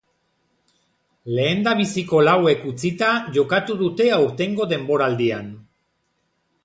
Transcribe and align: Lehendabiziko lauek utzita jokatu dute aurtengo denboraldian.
Lehendabiziko 1.39 2.21
lauek 2.27 2.65
utzita 2.71 3.11
jokatu 3.37 3.77
dute 3.85 4.09
aurtengo 4.17 4.71
denboraldian. 4.73 5.53